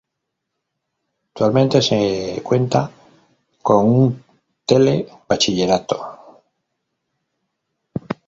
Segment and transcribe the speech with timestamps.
[1.27, 2.89] Actualmente se cuenta
[3.61, 4.23] con un
[4.65, 6.41] tele bachillerato.